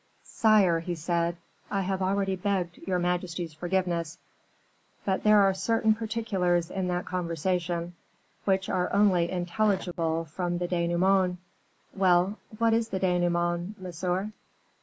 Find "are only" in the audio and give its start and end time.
8.67-9.29